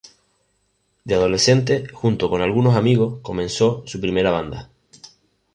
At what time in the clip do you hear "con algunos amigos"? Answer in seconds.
2.31-3.19